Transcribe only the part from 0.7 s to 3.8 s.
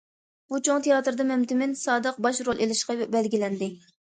تىياتىردا مەمتىمىن سادىق باش رول ئېلىشقا بەلگىلەندى.